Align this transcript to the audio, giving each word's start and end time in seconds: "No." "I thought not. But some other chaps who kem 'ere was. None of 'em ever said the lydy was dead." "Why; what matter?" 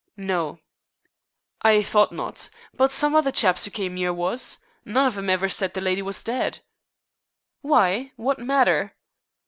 "No." 0.17 0.57
"I 1.61 1.83
thought 1.83 2.11
not. 2.11 2.49
But 2.73 2.91
some 2.91 3.13
other 3.15 3.29
chaps 3.31 3.65
who 3.65 3.69
kem 3.69 3.99
'ere 3.99 4.11
was. 4.11 4.57
None 4.83 5.05
of 5.05 5.15
'em 5.15 5.29
ever 5.29 5.47
said 5.47 5.75
the 5.75 5.79
lydy 5.81 6.01
was 6.01 6.23
dead." 6.23 6.57
"Why; 7.61 8.11
what 8.15 8.39
matter?" 8.39 8.95